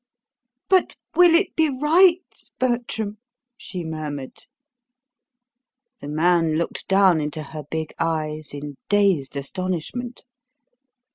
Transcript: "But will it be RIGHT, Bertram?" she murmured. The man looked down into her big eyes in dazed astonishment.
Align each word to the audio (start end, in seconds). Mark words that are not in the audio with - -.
"But 0.67 0.95
will 1.13 1.35
it 1.35 1.55
be 1.55 1.69
RIGHT, 1.69 2.49
Bertram?" 2.57 3.19
she 3.55 3.83
murmured. 3.83 4.45
The 5.99 6.07
man 6.07 6.55
looked 6.55 6.87
down 6.87 7.21
into 7.21 7.43
her 7.43 7.65
big 7.69 7.93
eyes 7.99 8.51
in 8.55 8.77
dazed 8.89 9.37
astonishment. 9.37 10.23